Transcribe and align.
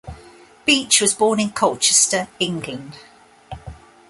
Beach 0.65 0.99
was 0.99 1.13
born 1.13 1.39
in 1.39 1.51
Colchester, 1.51 2.27
England. 2.39 2.95